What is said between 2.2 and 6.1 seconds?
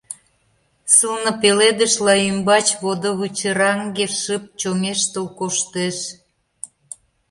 ӱмбач водывычыраҥге шып чоҥештыл коштеш.